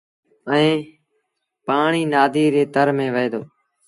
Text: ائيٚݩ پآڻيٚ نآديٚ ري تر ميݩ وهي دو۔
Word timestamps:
ائيٚݩ 0.51 0.87
پآڻيٚ 1.65 2.09
نآديٚ 2.13 2.53
ري 2.53 2.63
تر 2.73 2.87
ميݩ 2.97 3.13
وهي 3.13 3.27
دو۔ 3.33 3.41